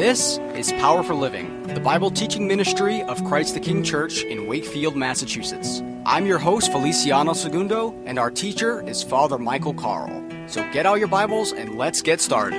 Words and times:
This 0.00 0.38
is 0.54 0.72
Power 0.72 1.02
for 1.02 1.12
Living, 1.12 1.62
the 1.64 1.78
Bible 1.78 2.10
teaching 2.10 2.48
ministry 2.48 3.02
of 3.02 3.22
Christ 3.22 3.52
the 3.52 3.60
King 3.60 3.82
Church 3.84 4.22
in 4.22 4.46
Wakefield, 4.46 4.96
Massachusetts. 4.96 5.82
I'm 6.06 6.24
your 6.24 6.38
host, 6.38 6.72
Feliciano 6.72 7.34
Segundo, 7.34 7.94
and 8.06 8.18
our 8.18 8.30
teacher 8.30 8.82
is 8.88 9.02
Father 9.02 9.36
Michael 9.36 9.74
Carl. 9.74 10.08
So 10.46 10.66
get 10.72 10.86
out 10.86 11.00
your 11.00 11.08
Bibles 11.08 11.52
and 11.52 11.76
let's 11.76 12.00
get 12.00 12.22
started. 12.22 12.58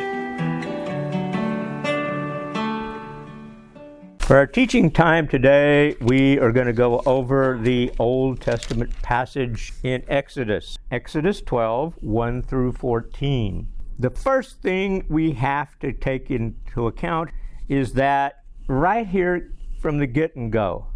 For 4.19 4.37
our 4.37 4.45
teaching 4.45 4.91
time 4.91 5.27
today, 5.27 5.95
we 5.99 6.37
are 6.37 6.51
going 6.51 6.67
to 6.67 6.73
go 6.73 7.01
over 7.07 7.57
the 7.59 7.91
Old 7.97 8.39
Testament 8.39 8.93
passage 9.01 9.73
in 9.81 10.03
Exodus, 10.07 10.77
Exodus 10.91 11.41
12, 11.41 11.95
1 12.01 12.43
through 12.43 12.73
14. 12.73 13.67
The 14.01 14.09
first 14.09 14.63
thing 14.63 15.05
we 15.09 15.33
have 15.33 15.77
to 15.77 15.93
take 15.93 16.31
into 16.31 16.87
account 16.87 17.29
is 17.69 17.93
that 17.93 18.43
right 18.65 19.05
here 19.05 19.53
from 19.79 19.99
the 19.99 20.07
get 20.07 20.35
and 20.35 20.51
go, 20.51 20.87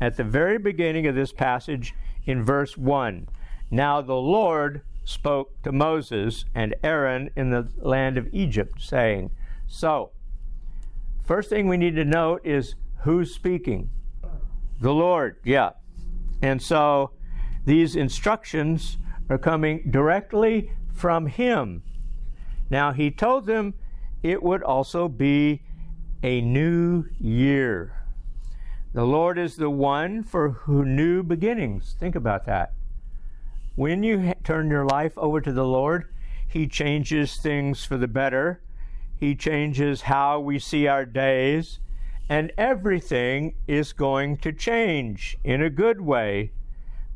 at 0.00 0.16
the 0.16 0.22
very 0.22 0.58
beginning 0.58 1.08
of 1.08 1.16
this 1.16 1.32
passage 1.32 1.94
in 2.26 2.44
verse 2.44 2.76
1, 2.76 3.28
now 3.72 4.00
the 4.00 4.14
Lord 4.14 4.82
spoke 5.02 5.60
to 5.64 5.72
Moses 5.72 6.44
and 6.54 6.76
Aaron 6.84 7.28
in 7.34 7.50
the 7.50 7.72
land 7.78 8.16
of 8.16 8.28
Egypt, 8.32 8.80
saying, 8.80 9.32
So, 9.66 10.12
first 11.26 11.50
thing 11.50 11.66
we 11.66 11.76
need 11.76 11.96
to 11.96 12.04
note 12.04 12.42
is 12.46 12.76
who's 13.00 13.34
speaking? 13.34 13.90
The 14.80 14.94
Lord, 14.94 15.38
yeah. 15.42 15.70
And 16.40 16.62
so 16.62 17.14
these 17.64 17.96
instructions 17.96 18.96
are 19.28 19.38
coming 19.38 19.90
directly 19.90 20.70
from 20.92 21.26
Him. 21.26 21.82
Now, 22.70 22.92
he 22.92 23.10
told 23.10 23.46
them 23.46 23.74
it 24.22 24.42
would 24.42 24.62
also 24.62 25.08
be 25.08 25.62
a 26.22 26.40
new 26.40 27.04
year. 27.18 28.04
The 28.94 29.04
Lord 29.04 29.38
is 29.38 29.56
the 29.56 29.70
one 29.70 30.22
for 30.22 30.50
who 30.50 30.84
new 30.84 31.22
beginnings. 31.22 31.96
Think 31.98 32.14
about 32.14 32.46
that. 32.46 32.72
When 33.74 34.02
you 34.02 34.32
turn 34.44 34.70
your 34.70 34.86
life 34.86 35.18
over 35.18 35.40
to 35.40 35.52
the 35.52 35.66
Lord, 35.66 36.08
He 36.48 36.68
changes 36.68 37.36
things 37.36 37.84
for 37.84 37.96
the 37.96 38.08
better. 38.08 38.62
He 39.18 39.34
changes 39.34 40.02
how 40.02 40.40
we 40.40 40.58
see 40.58 40.86
our 40.86 41.04
days, 41.04 41.80
and 42.28 42.52
everything 42.56 43.56
is 43.66 43.92
going 43.92 44.36
to 44.38 44.52
change 44.52 45.36
in 45.42 45.60
a 45.60 45.70
good 45.70 46.00
way 46.00 46.52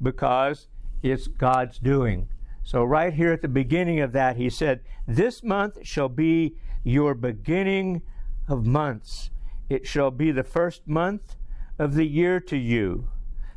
because 0.02 0.66
it's 1.02 1.28
God's 1.28 1.78
doing. 1.78 2.28
So, 2.68 2.84
right 2.84 3.14
here 3.14 3.32
at 3.32 3.40
the 3.40 3.48
beginning 3.48 4.00
of 4.00 4.12
that, 4.12 4.36
he 4.36 4.50
said, 4.50 4.82
This 5.06 5.42
month 5.42 5.78
shall 5.86 6.10
be 6.10 6.56
your 6.84 7.14
beginning 7.14 8.02
of 8.46 8.66
months. 8.66 9.30
It 9.70 9.86
shall 9.86 10.10
be 10.10 10.32
the 10.32 10.44
first 10.44 10.86
month 10.86 11.34
of 11.78 11.94
the 11.94 12.04
year 12.04 12.40
to 12.40 12.58
you. 12.58 13.08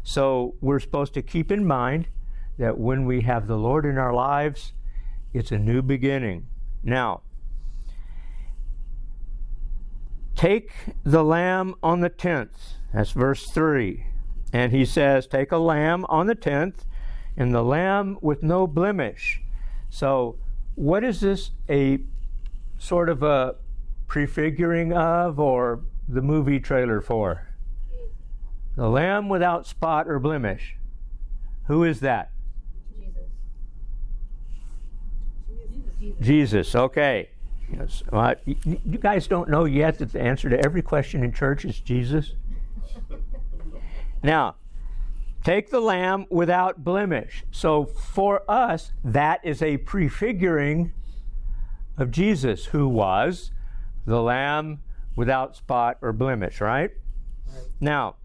So, 0.02 0.56
we're 0.62 0.80
supposed 0.80 1.14
to 1.16 1.22
keep 1.22 1.52
in 1.52 1.68
mind 1.68 2.08
that 2.58 2.78
when 2.78 3.03
we 3.03 3.20
have 3.23 3.48
the 3.48 3.58
Lord 3.58 3.86
in 3.86 3.98
our 3.98 4.14
lives, 4.14 4.72
it's 5.34 5.52
a 5.52 5.59
new 5.59 5.81
beginning. 5.81 6.48
Now, 6.81 7.23
take 10.38 10.72
the 11.03 11.22
lamb 11.25 11.75
on 11.84 12.00
the 12.00 12.08
tenth. 12.08 12.75
That's 12.94 13.12
verse 13.12 13.46
3. 13.50 14.06
And 14.53 14.72
he 14.72 14.86
says, 14.86 15.28
Take 15.28 15.52
a 15.52 15.58
lamb 15.58 16.06
on 16.08 16.28
the 16.28 16.36
tenth 16.36 16.86
and 17.38 17.54
the 17.54 17.64
lamb 17.64 18.18
with 18.22 18.44
no 18.44 18.68
blemish. 18.68 19.42
So, 19.90 20.38
what 20.76 21.04
is 21.04 21.22
this 21.22 21.52
a 21.70 22.00
sort 22.78 23.10
of 23.10 23.24
a 23.24 23.56
prefiguring 24.08 24.94
of 24.94 25.40
or 25.40 25.82
the 26.08 26.22
movie 26.22 26.59
trailer 26.59 27.02
for? 27.02 27.48
The 28.76 28.90
lamb 28.90 29.30
without 29.30 29.68
spot 29.68 30.08
or 30.08 30.20
blemish. 30.20 30.78
Who 31.68 31.84
is 31.84 32.00
that? 32.00 32.31
Jesus. 36.00 36.18
Jesus, 36.19 36.75
okay. 36.75 37.30
Yes. 37.72 38.03
Uh, 38.12 38.36
you 38.46 38.98
guys 38.98 39.28
don't 39.28 39.50
know 39.50 39.66
yet 39.66 40.00
that 40.00 40.12
the 40.12 40.22
answer 40.22 40.50
to 40.50 40.59
every 40.59 40.81
question 40.81 41.24
in 41.24 41.31
church 41.31 41.63
is 41.63 41.80
Jesus? 41.80 42.34
now, 44.24 44.56
Take 45.44 45.72
the 45.72 45.79
lamb 45.79 46.28
without 46.29 46.84
blemish. 46.84 47.44
So 47.52 47.85
for 47.85 48.44
us, 48.50 48.91
that 49.03 49.44
is 49.44 49.62
a 49.62 49.78
prefiguring 49.78 50.94
of 51.97 52.12
Jesus, 52.12 52.66
who 52.66 52.88
was 52.88 53.51
the 54.06 54.22
lamb 54.22 54.80
without 55.16 55.56
spot 55.56 55.97
or 56.01 56.13
blemish, 56.13 56.62
right? 56.62 56.91
right? 57.47 57.66
Now, 57.80 58.16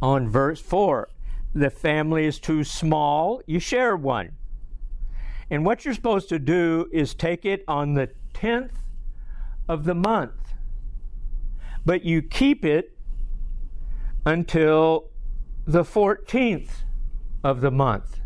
on 0.00 0.28
verse 0.28 0.60
4, 0.60 1.08
the 1.54 1.70
family 1.70 2.26
is 2.26 2.38
too 2.38 2.64
small, 2.64 3.42
you 3.46 3.58
share 3.58 3.96
one. 3.96 4.32
And 5.50 5.64
what 5.64 5.84
you're 5.84 5.94
supposed 5.94 6.28
to 6.30 6.38
do 6.38 6.88
is 6.92 7.14
take 7.14 7.44
it 7.44 7.64
on 7.68 7.94
the 7.94 8.10
10th 8.34 8.72
of 9.68 9.84
the 9.84 9.94
month. 9.94 10.32
But 11.84 12.04
you 12.04 12.22
keep 12.22 12.64
it 12.64 12.96
until 14.24 15.10
the 15.66 15.82
14th 15.82 16.84
of 17.42 17.60
the 17.60 17.70
month. 17.70 18.20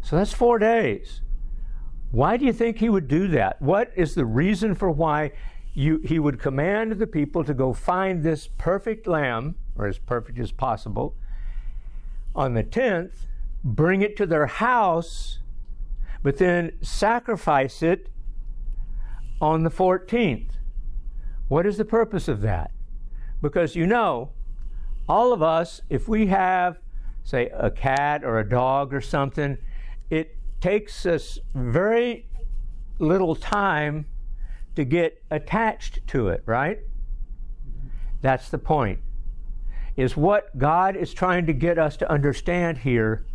So 0.00 0.16
that's 0.16 0.32
four 0.32 0.58
days. 0.58 1.22
Why 2.10 2.36
do 2.36 2.44
you 2.44 2.52
think 2.52 2.78
he 2.78 2.88
would 2.88 3.08
do 3.08 3.28
that? 3.28 3.62
What 3.62 3.92
is 3.96 4.14
the 4.14 4.26
reason 4.26 4.74
for 4.74 4.90
why 4.90 5.32
you, 5.72 6.00
he 6.04 6.18
would 6.18 6.38
command 6.38 6.92
the 6.92 7.06
people 7.06 7.44
to 7.44 7.54
go 7.54 7.72
find 7.72 8.22
this 8.22 8.48
perfect 8.58 9.06
lamb, 9.06 9.54
or 9.76 9.86
as 9.86 9.98
perfect 9.98 10.38
as 10.38 10.52
possible, 10.52 11.16
on 12.34 12.54
the 12.54 12.64
10th, 12.64 13.26
bring 13.64 14.02
it 14.02 14.16
to 14.16 14.26
their 14.26 14.46
house, 14.46 15.38
but 16.22 16.38
then 16.38 16.72
sacrifice 16.82 17.82
it 17.82 18.08
on 19.40 19.62
the 19.62 19.70
14th? 19.70 20.50
What 21.48 21.66
is 21.66 21.78
the 21.78 21.84
purpose 21.84 22.28
of 22.28 22.40
that? 22.42 22.72
Because 23.40 23.74
you 23.74 23.86
know, 23.86 24.32
all 25.08 25.32
of 25.32 25.42
us, 25.42 25.80
if 25.90 26.08
we 26.08 26.26
have, 26.26 26.78
say, 27.24 27.50
a 27.54 27.70
cat 27.70 28.24
or 28.24 28.38
a 28.38 28.48
dog 28.48 28.94
or 28.94 29.00
something, 29.00 29.58
it 30.10 30.36
takes 30.60 31.04
us 31.06 31.38
very 31.54 32.28
little 32.98 33.34
time 33.34 34.06
to 34.76 34.84
get 34.84 35.22
attached 35.30 36.06
to 36.06 36.28
it, 36.28 36.42
right? 36.46 36.78
That's 38.20 38.48
the 38.48 38.58
point. 38.58 39.00
Is 39.96 40.16
what 40.16 40.56
God 40.56 40.96
is 40.96 41.12
trying 41.12 41.46
to 41.46 41.52
get 41.52 41.78
us 41.78 41.96
to 41.98 42.10
understand 42.10 42.78
here 42.78 43.26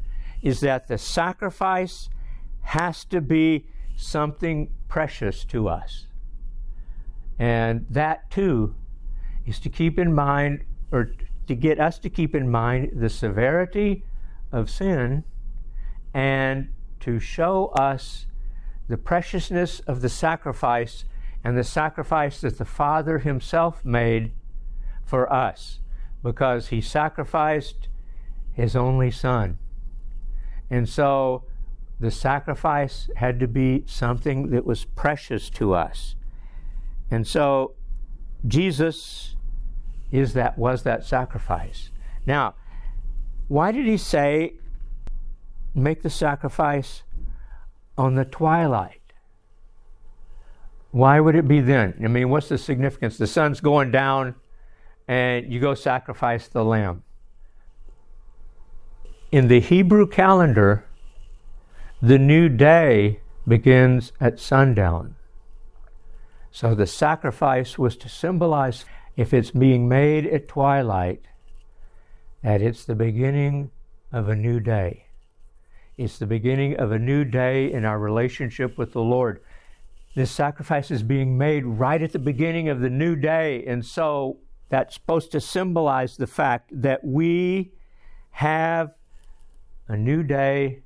is 0.41 0.61
that 0.61 0.88
the 0.88 0.97
sacrifice 0.97 2.09
has 2.61 3.05
to 3.05 3.22
be 3.22 3.67
something 3.95 4.69
precious 4.88 5.44
to 5.45 5.67
us. 5.67 6.07
And 7.38 7.85
that 7.89 8.31
too 8.31 8.75
is 9.45 9.59
to 9.59 9.69
keep 9.69 9.99
in 9.99 10.13
mind 10.13 10.63
or 10.91 11.09
to 11.47 11.56
get 11.56 11.80
us 11.80 11.97
to 12.00 12.09
keep 12.09 12.35
in 12.35 12.50
mind 12.50 12.91
the 12.94 13.09
severity 13.09 14.03
of 14.52 14.69
sin 14.69 15.24
and 16.13 16.69
to 17.00 17.19
show 17.19 17.68
us 17.68 18.25
the 18.88 18.97
preciousness 18.97 19.80
of 19.81 20.02
the 20.02 20.09
sacrifice 20.09 21.06
and 21.44 21.58
the 21.58 21.63
sacrifice 21.63 22.41
that 22.41 22.58
the 22.58 22.66
Father 22.66 23.19
Himself 23.19 23.84
made 23.85 24.31
for 25.06 25.31
us 25.31 25.80
because 26.24 26.68
He 26.68 26.81
sacrificed 26.81 27.88
His 28.53 28.75
only 28.75 29.12
Son. 29.12 29.58
And 30.69 30.90
so 30.90 31.46
the 32.00 32.12
sacrifice 32.12 33.09
had 33.16 33.40
to 33.40 33.47
be 33.47 33.84
something 33.88 34.50
that 34.50 34.66
was 34.66 34.85
precious 34.85 35.50
to 35.52 35.74
us. 35.74 36.16
And 37.09 37.26
so 37.26 37.76
Jesus 38.46 39.36
is 40.12 40.34
that 40.34 40.58
was 40.58 40.84
that 40.84 41.06
sacrifice. 41.06 41.92
Now, 42.26 42.56
why 43.48 43.72
did 43.72 43.86
he 43.86 43.98
say 43.98 44.54
make 45.74 46.02
the 46.02 46.09
sacrifice 46.09 47.04
on 47.98 48.16
the 48.16 48.26
twilight? 48.26 49.02
Why 50.92 51.20
would 51.20 51.36
it 51.36 51.48
be 51.48 51.62
then? 51.62 52.00
I 52.04 52.08
mean, 52.08 52.30
what's 52.30 52.50
the 52.50 52.58
significance? 52.58 53.18
The 53.18 53.28
sun's 53.28 53.59
going 53.59 53.92
down 53.92 54.36
and 55.08 55.52
you 55.52 55.59
go 55.59 55.74
sacrifice 55.74 56.48
the 56.48 56.64
lamb. 56.64 57.04
In 59.32 59.48
the 59.48 59.59
Hebrew 59.59 60.08
calendar, 60.08 60.86
the 62.02 62.18
new 62.18 62.50
day 62.50 63.20
begins 63.48 64.12
at 64.20 64.40
sundown. 64.40 65.16
So 66.52 66.74
the 66.74 66.88
sacrifice 66.88 67.78
was 67.78 67.96
to 67.98 68.09
symbolize 68.09 68.86
if 69.17 69.34
it's 69.34 69.52
being 69.52 69.90
made 69.90 70.28
at 70.28 70.47
twilight, 70.47 71.25
that 72.43 72.61
it's 72.61 72.85
the 72.85 72.96
beginning 72.96 73.72
of 74.14 74.29
a 74.29 74.35
new 74.35 74.59
day. 74.59 75.08
It's 75.97 76.19
the 76.19 76.28
beginning 76.28 76.78
of 76.78 76.91
a 76.91 76.99
new 76.99 77.25
day 77.25 77.72
in 77.72 77.84
our 77.84 77.97
relationship 77.97 78.78
with 78.78 78.93
the 78.93 79.02
Lord. 79.02 79.41
this 80.16 80.31
sacrifice 80.31 80.90
is 80.90 81.03
being 81.03 81.37
made 81.37 81.64
right 81.64 82.02
at 82.02 82.11
the 82.11 82.19
beginning 82.19 82.69
of 82.69 82.79
the 82.79 82.90
new 82.90 83.16
day. 83.16 83.64
And 83.66 83.85
so 83.85 84.37
that's 84.69 84.96
supposed 84.96 85.31
to 85.34 85.40
symbolize 85.40 86.17
the 86.17 86.25
fact 86.25 86.72
that 86.81 87.03
we 87.03 87.72
have 88.31 88.96
a 89.87 89.96
new 89.96 90.23
day 90.23 90.81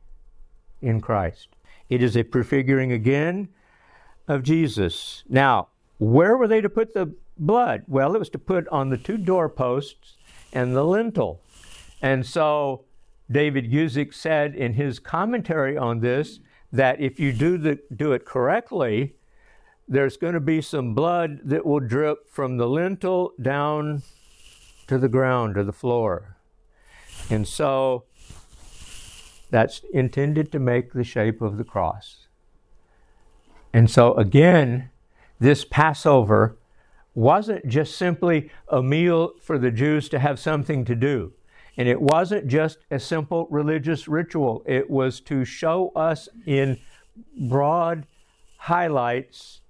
in 0.81 0.99
Christ. 0.99 1.47
It 1.89 2.03
is 2.03 2.17
a 2.17 2.23
prefiguring 2.23 2.91
again 2.91 3.49
of 4.27 4.43
Jesus. 4.43 5.23
Now, 5.29 5.69
where 5.97 6.35
were 6.35 6.47
they 6.47 6.59
to 6.59 6.69
put 6.69 6.93
the 6.93 7.15
blood? 7.37 7.83
Well, 7.87 8.15
it 8.15 8.19
was 8.19 8.29
to 8.29 8.39
put 8.39 8.67
on 8.69 8.89
the 8.89 8.97
two 8.97 9.17
doorposts 9.17 10.17
and 10.53 10.75
the 10.75 10.83
lintel. 10.83 11.41
And 12.01 12.25
so 12.25 12.85
David 13.31 13.71
Guzik 13.71 14.13
said 14.13 14.55
in 14.55 14.73
his 14.73 14.99
commentary 14.99 15.77
on 15.77 15.99
this 15.99 16.39
that 16.71 16.99
if 16.99 17.19
you 17.19 17.31
do, 17.33 17.57
the, 17.57 17.79
do 17.95 18.11
it 18.13 18.25
correctly, 18.25 19.15
there's 19.87 20.17
going 20.17 20.33
to 20.33 20.39
be 20.39 20.61
some 20.61 20.93
blood 20.93 21.41
that 21.43 21.65
will 21.65 21.79
drip 21.79 22.29
from 22.29 22.57
the 22.57 22.67
lintel 22.67 23.33
down 23.41 24.03
to 24.87 24.97
the 24.97 25.09
ground, 25.09 25.55
to 25.55 25.63
the 25.63 25.73
floor. 25.73 26.37
And 27.29 27.47
so 27.47 28.05
that's 29.49 29.81
intended 29.93 30.51
to 30.53 30.59
make 30.59 30.93
the 30.93 31.03
shape 31.03 31.41
of 31.41 31.57
the 31.57 31.63
cross. 31.63 32.27
And 33.73 33.89
so, 33.89 34.13
again, 34.15 34.89
this 35.39 35.65
Passover 35.65 36.57
wasn't 37.13 37.67
just 37.67 37.95
simply 37.97 38.49
a 38.67 38.81
meal 38.81 39.33
for 39.41 39.57
the 39.57 39.71
Jews 39.71 40.09
to 40.09 40.19
have 40.19 40.39
something 40.39 40.85
to 40.85 40.95
do. 40.95 41.33
And 41.77 41.87
it 41.87 42.01
wasn't 42.01 42.47
just 42.47 42.79
a 42.89 42.99
simple 42.99 43.47
religious 43.49 44.07
ritual. 44.07 44.63
It 44.65 44.89
was 44.89 45.19
to 45.21 45.45
show 45.45 45.91
us 45.95 46.29
in 46.45 46.79
broad 47.49 48.05
highlights 48.57 49.61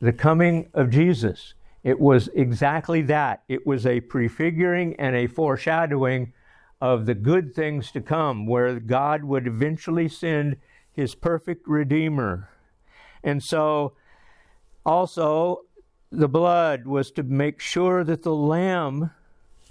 the 0.00 0.12
coming 0.12 0.68
of 0.74 0.90
Jesus. 0.90 1.54
It 1.82 1.98
was 1.98 2.28
exactly 2.34 3.02
that. 3.02 3.42
It 3.48 3.66
was 3.66 3.86
a 3.86 4.00
prefiguring 4.00 4.94
and 4.98 5.16
a 5.16 5.26
foreshadowing 5.26 6.32
of 6.80 7.06
the 7.06 7.14
good 7.14 7.54
things 7.54 7.90
to 7.92 8.00
come, 8.00 8.46
where 8.46 8.80
God 8.80 9.24
would 9.24 9.46
eventually 9.46 10.08
send 10.08 10.56
his 10.92 11.14
perfect 11.14 11.66
Redeemer. 11.68 12.48
And 13.22 13.42
so, 13.42 13.92
also, 14.84 15.62
the 16.12 16.28
blood 16.28 16.86
was 16.86 17.10
to 17.12 17.22
make 17.22 17.60
sure 17.60 18.04
that 18.04 18.22
the 18.22 18.34
lamb 18.34 19.10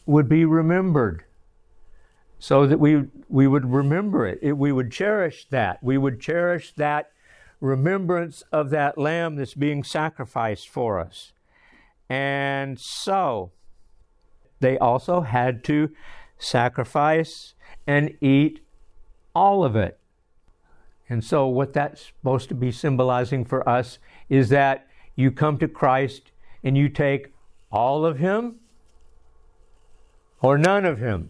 would 0.05 0.29
be 0.29 0.45
remembered 0.45 1.23
so 2.39 2.65
that 2.65 2.79
we, 2.79 3.03
we 3.27 3.47
would 3.47 3.65
remember 3.65 4.25
it. 4.25 4.39
it. 4.41 4.57
We 4.57 4.71
would 4.71 4.91
cherish 4.91 5.45
that. 5.49 5.83
We 5.83 5.97
would 5.97 6.21
cherish 6.21 6.73
that 6.77 7.11
remembrance 7.59 8.43
of 8.51 8.69
that 8.69 8.97
lamb 8.97 9.35
that's 9.35 9.53
being 9.53 9.83
sacrificed 9.83 10.69
for 10.69 10.99
us. 10.99 11.33
And 12.09 12.79
so 12.79 13.51
they 14.61 14.77
also 14.77 15.21
had 15.21 15.63
to 15.65 15.91
sacrifice 16.37 17.53
and 17.85 18.17
eat 18.21 18.61
all 19.35 19.63
of 19.63 19.75
it. 19.75 19.99
And 21.09 21.23
so, 21.23 21.47
what 21.47 21.73
that's 21.73 22.05
supposed 22.05 22.49
to 22.49 22.55
be 22.55 22.71
symbolizing 22.71 23.43
for 23.43 23.67
us 23.67 23.97
is 24.29 24.49
that 24.49 24.87
you 25.19 25.31
come 25.31 25.57
to 25.57 25.67
Christ 25.67 26.31
and 26.63 26.77
you 26.77 26.87
take 26.87 27.33
all 27.69 28.05
of 28.05 28.19
Him 28.19 28.55
or 30.41 30.57
none 30.57 30.85
of 30.85 30.99
Him. 30.99 31.29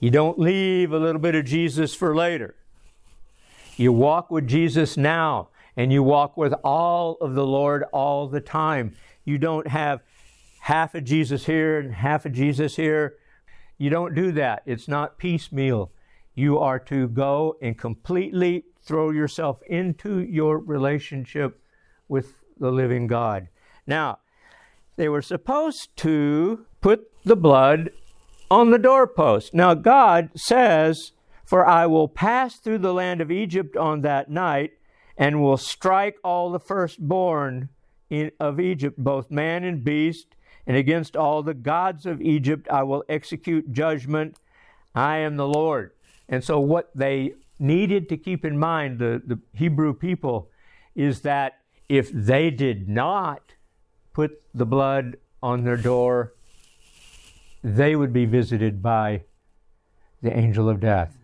You 0.00 0.10
don't 0.10 0.38
leave 0.38 0.90
a 0.90 0.98
little 0.98 1.20
bit 1.20 1.34
of 1.34 1.44
Jesus 1.44 1.94
for 1.94 2.16
later. 2.16 2.54
You 3.76 3.92
walk 3.92 4.30
with 4.30 4.48
Jesus 4.48 4.96
now 4.96 5.50
and 5.76 5.92
you 5.92 6.02
walk 6.02 6.38
with 6.38 6.54
all 6.64 7.18
of 7.20 7.34
the 7.34 7.46
Lord 7.46 7.84
all 7.92 8.26
the 8.26 8.40
time. 8.40 8.96
You 9.26 9.36
don't 9.36 9.68
have 9.68 10.00
half 10.60 10.94
of 10.94 11.04
Jesus 11.04 11.44
here 11.44 11.78
and 11.78 11.92
half 11.92 12.24
of 12.24 12.32
Jesus 12.32 12.76
here. 12.76 13.16
You 13.76 13.90
don't 13.90 14.14
do 14.14 14.32
that. 14.32 14.62
It's 14.64 14.88
not 14.88 15.18
piecemeal. 15.18 15.92
You 16.34 16.58
are 16.58 16.78
to 16.78 17.08
go 17.08 17.56
and 17.60 17.76
completely 17.76 18.64
throw 18.82 19.10
yourself 19.10 19.60
into 19.66 20.20
your 20.20 20.58
relationship 20.58 21.60
with 22.08 22.41
the 22.62 22.72
living 22.72 23.06
God. 23.06 23.48
Now, 23.86 24.20
they 24.96 25.08
were 25.08 25.20
supposed 25.20 25.94
to 25.98 26.64
put 26.80 27.10
the 27.24 27.36
blood 27.36 27.90
on 28.50 28.70
the 28.70 28.78
doorpost. 28.78 29.52
Now, 29.52 29.74
God 29.74 30.30
says, 30.34 31.12
For 31.44 31.66
I 31.66 31.86
will 31.86 32.08
pass 32.08 32.56
through 32.56 32.78
the 32.78 32.94
land 32.94 33.20
of 33.20 33.30
Egypt 33.30 33.76
on 33.76 34.02
that 34.02 34.30
night, 34.30 34.72
and 35.16 35.42
will 35.42 35.56
strike 35.56 36.16
all 36.24 36.50
the 36.50 36.60
firstborn 36.60 37.68
in, 38.08 38.30
of 38.38 38.60
Egypt, 38.60 38.96
both 38.98 39.30
man 39.30 39.64
and 39.64 39.84
beast, 39.84 40.28
and 40.66 40.76
against 40.76 41.16
all 41.16 41.42
the 41.42 41.54
gods 41.54 42.06
of 42.06 42.22
Egypt 42.22 42.68
I 42.70 42.82
will 42.84 43.04
execute 43.08 43.72
judgment. 43.72 44.36
I 44.94 45.18
am 45.18 45.36
the 45.36 45.48
Lord. 45.48 45.92
And 46.28 46.44
so, 46.44 46.60
what 46.60 46.90
they 46.94 47.34
needed 47.58 48.08
to 48.10 48.16
keep 48.16 48.44
in 48.44 48.58
mind, 48.58 48.98
the, 48.98 49.22
the 49.26 49.40
Hebrew 49.52 49.94
people, 49.94 50.50
is 50.94 51.22
that 51.22 51.61
if 51.92 52.10
they 52.10 52.48
did 52.50 52.88
not 52.88 53.52
put 54.14 54.42
the 54.54 54.64
blood 54.64 55.14
on 55.42 55.62
their 55.62 55.76
door, 55.76 56.32
they 57.62 57.94
would 57.94 58.14
be 58.14 58.24
visited 58.24 58.82
by 58.82 59.22
the 60.22 60.34
angel 60.34 60.70
of 60.70 60.80
death. 60.80 61.18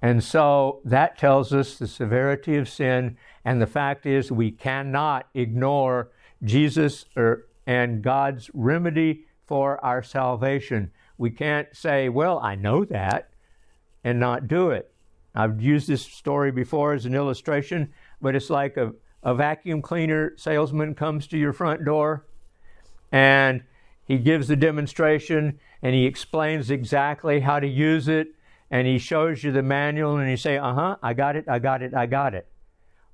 And 0.00 0.24
so 0.24 0.80
that 0.86 1.18
tells 1.18 1.52
us 1.52 1.76
the 1.76 1.86
severity 1.86 2.56
of 2.56 2.70
sin. 2.70 3.18
And 3.44 3.60
the 3.60 3.66
fact 3.66 4.06
is, 4.06 4.32
we 4.32 4.50
cannot 4.50 5.28
ignore 5.34 6.08
Jesus 6.42 7.04
or, 7.14 7.44
and 7.66 8.00
God's 8.00 8.50
remedy 8.54 9.26
for 9.46 9.84
our 9.84 10.02
salvation. 10.02 10.90
We 11.18 11.28
can't 11.28 11.68
say, 11.76 12.08
well, 12.08 12.38
I 12.38 12.54
know 12.54 12.86
that, 12.86 13.28
and 14.02 14.18
not 14.18 14.48
do 14.48 14.70
it. 14.70 14.90
I've 15.34 15.60
used 15.60 15.86
this 15.86 16.00
story 16.00 16.50
before 16.50 16.94
as 16.94 17.04
an 17.04 17.14
illustration, 17.14 17.92
but 18.22 18.34
it's 18.34 18.48
like 18.48 18.78
a, 18.78 18.94
a 19.22 19.34
vacuum 19.34 19.82
cleaner 19.82 20.32
salesman 20.36 20.94
comes 20.94 21.26
to 21.26 21.38
your 21.38 21.52
front 21.52 21.84
door 21.84 22.26
and 23.10 23.62
he 24.04 24.18
gives 24.18 24.48
the 24.48 24.56
demonstration 24.56 25.58
and 25.82 25.94
he 25.94 26.06
explains 26.06 26.70
exactly 26.70 27.40
how 27.40 27.58
to 27.58 27.66
use 27.66 28.08
it 28.08 28.28
and 28.70 28.86
he 28.86 28.98
shows 28.98 29.44
you 29.44 29.52
the 29.52 29.62
manual 29.62 30.16
and 30.16 30.30
you 30.30 30.36
say, 30.36 30.58
uh 30.58 30.74
huh, 30.74 30.96
I 31.02 31.14
got 31.14 31.36
it, 31.36 31.44
I 31.48 31.58
got 31.58 31.82
it, 31.82 31.94
I 31.94 32.06
got 32.06 32.34
it. 32.34 32.46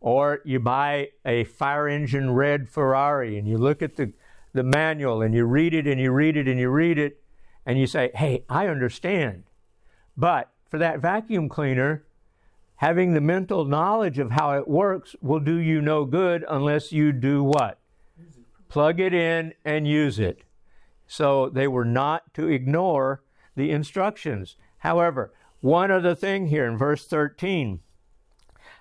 Or 0.00 0.40
you 0.44 0.58
buy 0.58 1.10
a 1.24 1.44
fire 1.44 1.88
engine 1.88 2.32
red 2.32 2.68
Ferrari 2.68 3.38
and 3.38 3.46
you 3.46 3.58
look 3.58 3.82
at 3.82 3.96
the, 3.96 4.12
the 4.52 4.62
manual 4.62 5.22
and 5.22 5.34
you 5.34 5.44
read 5.44 5.74
it 5.74 5.86
and 5.86 6.00
you 6.00 6.10
read 6.10 6.36
it 6.36 6.48
and 6.48 6.58
you 6.58 6.70
read 6.70 6.98
it 6.98 7.22
and 7.64 7.78
you 7.78 7.86
say, 7.86 8.10
hey, 8.14 8.44
I 8.48 8.66
understand. 8.66 9.44
But 10.16 10.50
for 10.68 10.78
that 10.78 11.00
vacuum 11.00 11.48
cleaner, 11.48 12.04
having 12.82 13.14
the 13.14 13.20
mental 13.20 13.64
knowledge 13.64 14.18
of 14.18 14.32
how 14.32 14.58
it 14.58 14.66
works 14.66 15.14
will 15.22 15.38
do 15.38 15.54
you 15.54 15.80
no 15.80 16.04
good 16.04 16.44
unless 16.48 16.90
you 16.90 17.12
do 17.12 17.40
what? 17.40 17.78
Plug 18.68 18.98
it 18.98 19.14
in 19.14 19.54
and 19.64 19.86
use 19.86 20.18
it. 20.18 20.42
So 21.06 21.48
they 21.48 21.68
were 21.68 21.84
not 21.84 22.34
to 22.34 22.48
ignore 22.48 23.22
the 23.54 23.70
instructions. 23.70 24.56
However, 24.78 25.32
one 25.60 25.92
other 25.92 26.16
thing 26.16 26.48
here 26.48 26.66
in 26.66 26.76
verse 26.76 27.06
13 27.06 27.78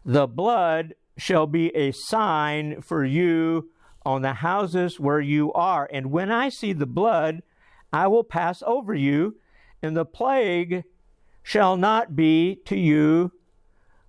the 0.03 0.25
blood 0.25 0.96
shall 1.15 1.46
be 1.46 1.67
a 1.75 1.91
sign 1.91 2.81
for 2.81 3.05
you 3.05 3.70
on 4.03 4.24
the 4.24 4.34
houses 4.34 5.00
where 5.00 5.22
you 5.22 5.53
are. 5.53 5.88
And 5.93 6.12
when 6.12 6.31
I 6.31 6.50
see 6.50 6.74
the 6.74 6.88
blood, 6.88 7.43
I 7.93 8.08
will 8.08 8.24
pass 8.24 8.63
over 8.65 8.96
you, 8.96 9.36
and 9.84 9.96
the 9.96 10.05
plague 10.05 10.86
shall 11.43 11.77
not 11.77 12.15
be 12.15 12.55
to 12.65 12.75
you 12.75 13.31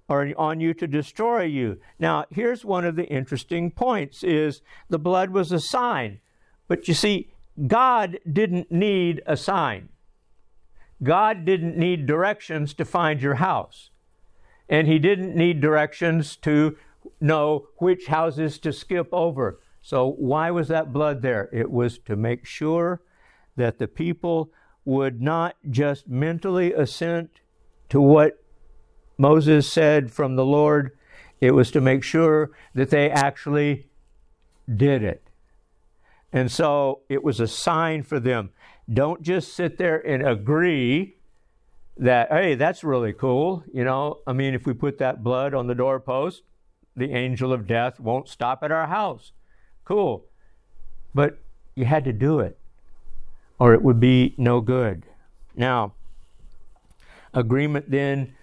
or 0.09 0.33
on 0.37 0.61
you 0.61 0.75
to 0.75 0.87
destroy 0.87 1.45
you. 1.45 1.79
Now, 1.99 2.25
here's 2.31 2.65
one 2.65 2.85
of 2.85 2.97
the 2.97 3.07
interesting 3.07 3.71
points 3.71 4.23
is 4.23 4.61
the 4.89 4.99
blood 4.99 5.31
was 5.31 5.53
a 5.53 5.61
sign. 5.61 6.21
But 6.69 6.89
you 6.89 6.95
see, 6.95 7.33
God 7.67 8.19
didn't 8.31 8.71
need 8.71 9.23
a 9.27 9.37
sign. 9.37 9.89
God 11.03 11.45
didn't 11.45 11.77
need 11.77 12.07
directions 12.07 12.75
to 12.75 12.85
find 12.85 13.21
your 13.21 13.35
house. 13.37 13.91
And 14.69 14.87
he 14.87 14.99
didn't 14.99 15.37
need 15.37 15.61
directions 15.61 16.37
to 16.37 16.77
know 17.21 17.69
which 17.79 18.07
houses 18.07 18.59
to 18.61 18.73
skip 18.73 19.09
over. 19.13 19.61
So 19.81 20.13
why 20.13 20.51
was 20.51 20.69
that 20.69 20.93
blood 20.93 21.23
there? 21.23 21.49
It 21.53 21.71
was 21.71 21.99
to 22.07 22.17
make 22.17 22.47
sure 22.47 23.03
that 23.57 23.79
the 23.79 23.89
people 23.89 24.53
would 24.85 25.21
not 25.21 25.57
just 25.69 26.09
mentally 26.09 26.73
assent 26.73 27.41
to 27.89 28.01
what 28.01 28.43
Moses 29.23 29.71
said 29.71 30.11
from 30.11 30.35
the 30.35 30.45
Lord, 30.45 30.99
it 31.41 31.53
was 31.53 31.71
to 31.71 31.81
make 31.81 32.03
sure 32.03 32.51
that 32.75 32.91
they 32.91 33.09
actually 33.09 33.87
did 34.67 35.05
it. 35.05 35.23
And 36.33 36.51
so 36.51 37.03
it 37.09 37.23
was 37.23 37.39
a 37.39 37.47
sign 37.47 38.03
for 38.03 38.19
them. 38.19 38.51
Don't 38.93 39.23
just 39.23 39.55
sit 39.55 39.79
there 39.79 40.05
and 40.05 40.27
agree 40.27 41.19
that, 41.97 42.33
hey, 42.33 42.57
that's 42.57 42.83
really 42.83 43.13
cool. 43.13 43.63
You 43.73 43.85
know, 43.85 44.19
I 44.27 44.33
mean, 44.33 44.55
if 44.55 44.67
we 44.67 44.73
put 44.73 44.99
that 44.99 45.23
blood 45.23 45.55
on 45.55 45.69
the 45.69 45.77
doorpost, 45.77 46.43
the 46.97 47.13
angel 47.13 47.53
of 47.53 47.69
death 47.69 48.01
won't 48.01 48.29
stop 48.29 48.65
at 48.65 48.73
our 48.73 48.89
house. 48.89 49.31
Cool. 49.85 50.25
But 51.15 51.39
you 51.77 51.85
had 51.85 52.03
to 52.07 52.13
do 52.13 52.41
it, 52.41 52.59
or 53.61 53.73
it 53.73 53.83
would 53.83 54.01
be 54.01 54.35
no 54.37 54.61
good. 54.61 55.05
Now, 55.55 55.95
agreement 57.33 57.89
then, 57.89 58.35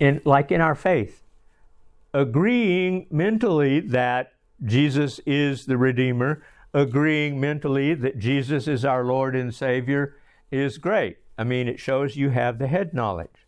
in 0.00 0.20
like 0.24 0.50
in 0.50 0.60
our 0.60 0.74
faith, 0.74 1.22
agreeing 2.12 3.06
mentally 3.10 3.78
that 3.78 4.32
Jesus 4.64 5.20
is 5.26 5.66
the 5.66 5.76
Redeemer, 5.76 6.42
agreeing 6.74 7.38
mentally 7.38 7.94
that 7.94 8.18
Jesus 8.18 8.66
is 8.66 8.84
our 8.84 9.04
Lord 9.04 9.36
and 9.36 9.54
Savior 9.54 10.16
is 10.50 10.78
great. 10.78 11.18
I 11.38 11.44
mean, 11.44 11.68
it 11.68 11.78
shows 11.78 12.16
you 12.16 12.30
have 12.30 12.58
the 12.58 12.66
head 12.66 12.92
knowledge. 12.92 13.46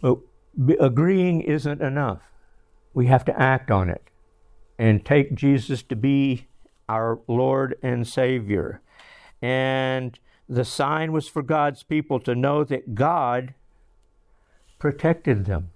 But 0.00 0.18
agreeing 0.78 1.40
isn't 1.40 1.82
enough. 1.82 2.22
We 2.94 3.06
have 3.06 3.24
to 3.26 3.40
act 3.40 3.70
on 3.70 3.90
it 3.90 4.02
and 4.78 5.04
take 5.04 5.34
Jesus 5.34 5.82
to 5.84 5.96
be 5.96 6.46
our 6.88 7.18
Lord 7.26 7.76
and 7.82 8.06
Savior. 8.06 8.80
And 9.42 10.18
the 10.48 10.64
sign 10.64 11.12
was 11.12 11.28
for 11.28 11.42
God's 11.42 11.82
people 11.82 12.18
to 12.20 12.34
know 12.34 12.64
that 12.64 12.94
God 12.94 13.54
protected 14.78 15.44
them. 15.44 15.70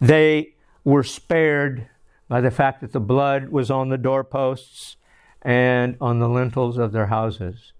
They 0.00 0.54
were 0.84 1.02
spared 1.02 1.88
by 2.28 2.40
the 2.40 2.50
fact 2.50 2.80
that 2.80 2.92
the 2.92 3.00
blood 3.00 3.48
was 3.48 3.70
on 3.70 3.88
the 3.88 3.98
doorposts 3.98 4.96
and 5.42 5.96
on 6.00 6.18
the 6.18 6.28
lintels 6.28 6.78
of 6.78 6.92
their 6.92 7.06
houses. 7.06 7.72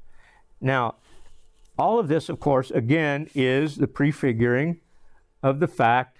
Now, 0.60 0.96
all 1.78 1.98
of 1.98 2.08
this, 2.08 2.28
of 2.28 2.40
course, 2.40 2.70
again, 2.70 3.28
is 3.34 3.76
the 3.76 3.86
prefiguring 3.86 4.80
of 5.42 5.60
the 5.60 5.66
fact 5.66 6.18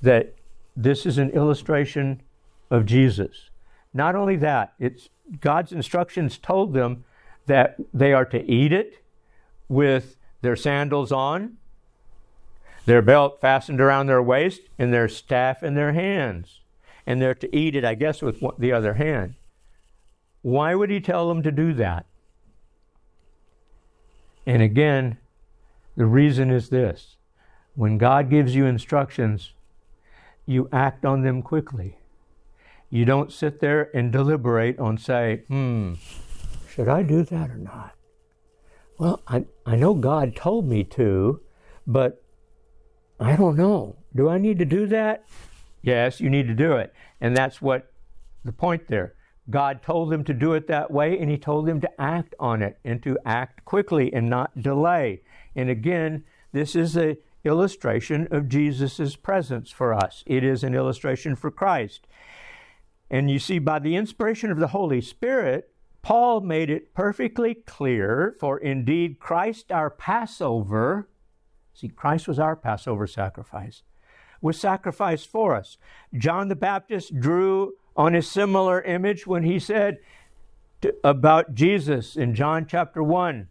that 0.00 0.34
this 0.76 1.06
is 1.06 1.18
an 1.18 1.30
illustration 1.30 2.22
of 2.70 2.86
Jesus. 2.86 3.50
Not 3.94 4.14
only 4.14 4.36
that, 4.36 4.74
it's 4.78 5.08
God's 5.40 5.72
instructions 5.72 6.38
told 6.38 6.74
them 6.74 7.04
that 7.46 7.76
they 7.92 8.12
are 8.12 8.24
to 8.26 8.50
eat 8.50 8.72
it 8.72 9.04
with 9.68 10.16
their 10.40 10.56
sandals 10.56 11.12
on, 11.12 11.58
their 12.86 13.02
belt 13.02 13.40
fastened 13.40 13.80
around 13.80 14.06
their 14.06 14.22
waist, 14.22 14.62
and 14.78 14.92
their 14.92 15.08
staff 15.08 15.62
in 15.62 15.74
their 15.74 15.92
hands. 15.92 16.60
And 17.06 17.20
they're 17.20 17.34
to 17.34 17.56
eat 17.56 17.74
it, 17.74 17.84
I 17.84 17.94
guess, 17.94 18.22
with 18.22 18.42
the 18.58 18.72
other 18.72 18.94
hand. 18.94 19.34
Why 20.42 20.74
would 20.74 20.90
he 20.90 21.00
tell 21.00 21.28
them 21.28 21.42
to 21.42 21.52
do 21.52 21.72
that? 21.74 22.06
And 24.44 24.62
again, 24.62 25.18
the 25.96 26.06
reason 26.06 26.50
is 26.50 26.68
this 26.68 27.16
when 27.74 27.98
God 27.98 28.28
gives 28.28 28.54
you 28.54 28.66
instructions, 28.66 29.52
you 30.46 30.68
act 30.72 31.04
on 31.04 31.22
them 31.22 31.42
quickly. 31.42 31.96
You 32.90 33.04
don't 33.04 33.32
sit 33.32 33.60
there 33.60 33.90
and 33.96 34.12
deliberate 34.12 34.78
on, 34.78 34.98
say, 34.98 35.44
hmm, 35.48 35.94
should 36.68 36.88
I 36.88 37.02
do 37.02 37.22
that 37.22 37.50
or 37.50 37.56
not? 37.56 37.94
Well, 38.98 39.22
I, 39.26 39.46
I 39.64 39.76
know 39.76 39.94
God 39.94 40.36
told 40.36 40.66
me 40.66 40.84
to, 40.84 41.40
but 41.86 42.21
I 43.22 43.36
don't 43.36 43.56
know. 43.56 43.96
Do 44.14 44.28
I 44.28 44.38
need 44.38 44.58
to 44.58 44.64
do 44.64 44.86
that? 44.88 45.24
Yes, 45.82 46.20
you 46.20 46.30
need 46.30 46.46
to 46.48 46.54
do 46.54 46.72
it. 46.72 46.92
And 47.20 47.36
that's 47.36 47.62
what 47.62 47.92
the 48.44 48.52
point 48.52 48.88
there. 48.88 49.14
God 49.50 49.82
told 49.82 50.10
them 50.10 50.24
to 50.24 50.34
do 50.34 50.54
it 50.54 50.68
that 50.68 50.90
way, 50.90 51.18
and 51.18 51.30
He 51.30 51.38
told 51.38 51.66
them 51.66 51.80
to 51.80 52.00
act 52.00 52.34
on 52.38 52.62
it 52.62 52.78
and 52.84 53.02
to 53.02 53.18
act 53.24 53.64
quickly 53.64 54.12
and 54.12 54.30
not 54.30 54.62
delay. 54.62 55.22
And 55.56 55.68
again, 55.68 56.24
this 56.52 56.76
is 56.76 56.96
an 56.96 57.16
illustration 57.44 58.28
of 58.30 58.48
Jesus' 58.48 59.16
presence 59.16 59.70
for 59.70 59.92
us. 59.92 60.22
It 60.26 60.44
is 60.44 60.62
an 60.62 60.74
illustration 60.74 61.34
for 61.34 61.50
Christ. 61.50 62.06
And 63.10 63.30
you 63.30 63.38
see, 63.38 63.58
by 63.58 63.78
the 63.78 63.96
inspiration 63.96 64.50
of 64.50 64.58
the 64.58 64.68
Holy 64.68 65.00
Spirit, 65.00 65.70
Paul 66.02 66.40
made 66.40 66.70
it 66.70 66.94
perfectly 66.94 67.54
clear 67.54 68.34
for 68.40 68.58
indeed 68.58 69.18
Christ 69.18 69.70
our 69.70 69.90
Passover, 69.90 71.08
see, 71.72 71.88
Christ 71.88 72.28
was 72.28 72.38
our 72.38 72.56
Passover 72.56 73.06
sacrifice, 73.06 73.82
was 74.40 74.58
sacrificed 74.58 75.28
for 75.28 75.54
us. 75.54 75.78
John 76.16 76.48
the 76.48 76.56
Baptist 76.56 77.18
drew 77.18 77.74
on 77.96 78.14
a 78.14 78.22
similar 78.22 78.80
image 78.82 79.26
when 79.26 79.42
he 79.42 79.58
said 79.58 79.98
to, 80.80 80.94
about 81.04 81.54
Jesus 81.54 82.16
in 82.16 82.34
John 82.34 82.66
chapter 82.66 83.02
1 83.02 83.48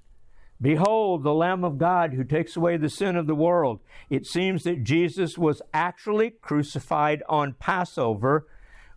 Behold, 0.60 1.24
the 1.24 1.34
Lamb 1.34 1.64
of 1.64 1.80
God 1.80 2.14
who 2.14 2.24
takes 2.24 2.56
away 2.56 2.78
the 2.78 2.88
sin 2.88 3.16
of 3.16 3.26
the 3.26 3.34
world. 3.34 3.80
It 4.12 4.28
seems 4.28 4.62
that 4.64 4.84
Jesus 4.84 5.36
was 5.36 5.60
actually 5.74 6.30
crucified 6.30 7.24
on 7.28 7.54
Passover 7.54 8.46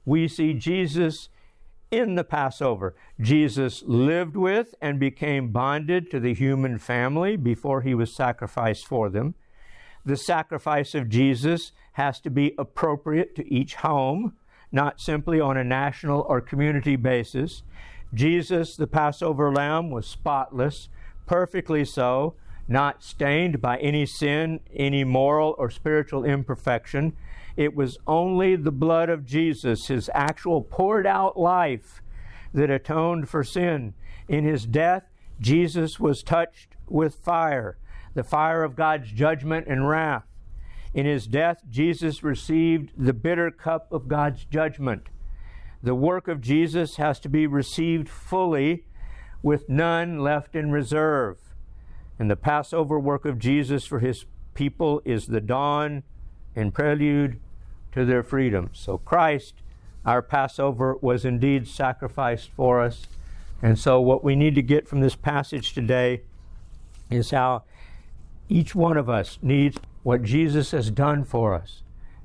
we 0.04 0.28
see 0.28 0.54
Jesus 0.54 1.28
in 1.98 2.14
the 2.14 2.24
Passover. 2.24 2.94
Jesus 3.20 3.82
lived 3.86 4.36
with 4.36 4.74
and 4.80 4.98
became 4.98 5.52
bonded 5.52 6.10
to 6.10 6.20
the 6.20 6.34
human 6.34 6.78
family 6.78 7.36
before 7.36 7.82
he 7.82 7.94
was 7.94 8.14
sacrificed 8.14 8.86
for 8.86 9.08
them. 9.08 9.34
The 10.04 10.16
sacrifice 10.16 10.94
of 10.94 11.08
Jesus 11.08 11.72
has 11.92 12.20
to 12.20 12.30
be 12.30 12.54
appropriate 12.58 13.34
to 13.36 13.52
each 13.52 13.76
home, 13.76 14.34
not 14.70 15.00
simply 15.00 15.40
on 15.40 15.56
a 15.56 15.64
national 15.64 16.22
or 16.28 16.40
community 16.40 16.96
basis. 16.96 17.62
Jesus, 18.12 18.76
the 18.76 18.86
Passover 18.86 19.52
lamb, 19.52 19.90
was 19.90 20.06
spotless, 20.06 20.88
perfectly 21.26 21.84
so, 21.84 22.34
not 22.68 23.02
stained 23.02 23.60
by 23.60 23.78
any 23.78 24.06
sin, 24.06 24.60
any 24.74 25.04
moral 25.04 25.54
or 25.58 25.70
spiritual 25.70 26.24
imperfection. 26.24 27.16
It 27.56 27.74
was 27.74 27.98
only 28.06 28.56
the 28.56 28.72
blood 28.72 29.08
of 29.08 29.24
Jesus, 29.24 29.86
his 29.86 30.10
actual 30.12 30.62
poured 30.62 31.06
out 31.06 31.38
life, 31.38 32.02
that 32.52 32.70
atoned 32.70 33.28
for 33.28 33.44
sin. 33.44 33.94
In 34.28 34.44
his 34.44 34.66
death, 34.66 35.04
Jesus 35.40 36.00
was 36.00 36.22
touched 36.22 36.76
with 36.88 37.16
fire, 37.16 37.78
the 38.14 38.24
fire 38.24 38.62
of 38.62 38.76
God's 38.76 39.10
judgment 39.10 39.66
and 39.68 39.88
wrath. 39.88 40.24
In 40.92 41.06
his 41.06 41.26
death, 41.26 41.62
Jesus 41.68 42.22
received 42.22 42.92
the 42.96 43.12
bitter 43.12 43.50
cup 43.50 43.92
of 43.92 44.08
God's 44.08 44.44
judgment. 44.44 45.08
The 45.82 45.94
work 45.94 46.28
of 46.28 46.40
Jesus 46.40 46.96
has 46.96 47.18
to 47.20 47.28
be 47.28 47.46
received 47.46 48.08
fully, 48.08 48.86
with 49.42 49.68
none 49.68 50.20
left 50.20 50.56
in 50.56 50.70
reserve. 50.70 51.38
And 52.18 52.30
the 52.30 52.36
Passover 52.36 52.98
work 52.98 53.24
of 53.24 53.38
Jesus 53.38 53.84
for 53.84 53.98
his 53.98 54.24
people 54.54 55.02
is 55.04 55.26
the 55.26 55.40
dawn 55.40 56.04
and 56.56 56.72
prelude 56.72 57.40
to 57.94 58.04
their 58.04 58.22
freedom. 58.22 58.70
So 58.72 58.98
Christ, 58.98 59.54
our 60.04 60.20
Passover, 60.20 60.96
was 61.00 61.24
indeed 61.24 61.66
sacrificed 61.66 62.50
for 62.50 62.80
us. 62.80 63.06
And 63.62 63.78
so, 63.78 64.00
what 64.00 64.22
we 64.22 64.36
need 64.36 64.54
to 64.56 64.62
get 64.62 64.86
from 64.86 65.00
this 65.00 65.14
passage 65.14 65.72
today 65.72 66.22
is 67.10 67.30
how 67.30 67.62
each 68.48 68.74
one 68.74 68.96
of 68.96 69.08
us 69.08 69.38
needs 69.40 69.78
what 70.02 70.22
Jesus 70.22 70.72
has 70.72 70.90
done 70.90 71.24
for 71.24 71.54
us 71.54 71.82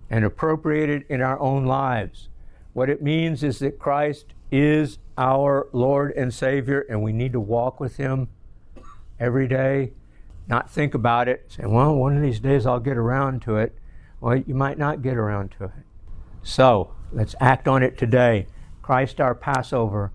and 0.10 0.26
appropriate 0.26 0.90
it 0.90 1.06
in 1.08 1.22
our 1.22 1.40
own 1.40 1.66
lives. 1.66 2.28
What 2.74 2.90
it 2.90 3.02
means 3.02 3.44
is 3.44 3.60
that 3.60 3.80
Christ 3.80 4.34
is 4.52 4.98
our 5.18 5.68
Lord 5.72 6.12
and 6.18 6.34
Savior, 6.34 6.82
and 6.90 7.04
we 7.04 7.14
need 7.14 7.32
to 7.34 7.40
walk 7.40 7.80
with 7.80 7.98
Him 7.98 8.28
every 9.20 9.48
day, 9.48 9.92
not 10.48 10.70
think 10.70 10.96
about 10.96 11.28
it, 11.28 11.46
say, 11.50 11.66
well, 11.68 11.96
one 11.96 12.18
of 12.18 12.24
these 12.24 12.40
days 12.40 12.66
I'll 12.66 12.80
get 12.80 12.98
around 12.98 13.44
to 13.44 13.58
it. 13.58 13.79
Well, 14.22 14.38
you 14.38 14.54
might 14.54 14.78
not 14.78 15.02
get 15.02 15.18
around 15.18 15.54
to 15.58 15.66
it. 15.66 15.72
So 16.44 16.94
let's 17.12 17.36
act 17.40 17.68
on 17.68 17.84
it 17.84 17.98
today. 17.98 18.48
Christ, 18.82 19.22
our 19.22 19.36
Passover, 19.36 20.12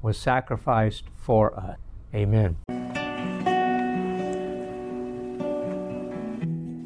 was 0.00 0.16
sacrificed 0.18 1.04
for 1.14 1.58
us. 1.58 1.76
Amen. 2.14 2.56